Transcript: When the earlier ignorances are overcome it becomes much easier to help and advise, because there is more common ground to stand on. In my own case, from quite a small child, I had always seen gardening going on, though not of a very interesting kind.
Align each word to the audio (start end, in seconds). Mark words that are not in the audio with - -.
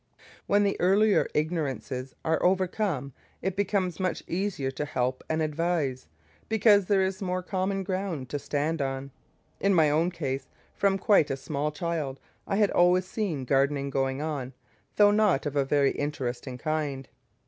When 0.47 0.63
the 0.63 0.75
earlier 0.81 1.27
ignorances 1.35 2.15
are 2.25 2.41
overcome 2.43 3.13
it 3.43 3.55
becomes 3.55 3.99
much 3.99 4.23
easier 4.27 4.71
to 4.71 4.83
help 4.83 5.23
and 5.29 5.43
advise, 5.43 6.07
because 6.49 6.87
there 6.87 7.03
is 7.03 7.21
more 7.21 7.43
common 7.43 7.83
ground 7.83 8.27
to 8.29 8.39
stand 8.39 8.81
on. 8.81 9.11
In 9.59 9.75
my 9.75 9.91
own 9.91 10.09
case, 10.09 10.47
from 10.73 10.97
quite 10.97 11.29
a 11.29 11.37
small 11.37 11.71
child, 11.71 12.19
I 12.47 12.55
had 12.55 12.71
always 12.71 13.05
seen 13.05 13.45
gardening 13.45 13.91
going 13.91 14.23
on, 14.23 14.53
though 14.95 15.11
not 15.11 15.45
of 15.45 15.55
a 15.55 15.63
very 15.63 15.91
interesting 15.91 16.57
kind. 16.57 17.07